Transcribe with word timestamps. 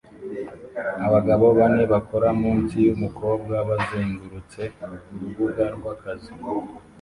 Abagabo 1.05 1.45
bane 1.57 1.83
bakora 1.93 2.27
munsi 2.41 2.75
yumukobwa 2.87 3.55
bazengurutse 3.69 4.61
urubuga 4.83 5.63
rwakazi 5.75 6.31